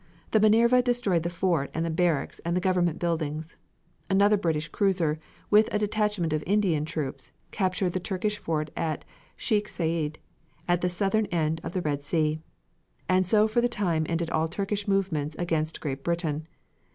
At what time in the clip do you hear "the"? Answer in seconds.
0.31-0.39, 1.21-1.29, 1.85-1.91, 2.57-2.59, 7.91-7.99, 10.81-10.89, 11.73-11.81, 13.61-13.69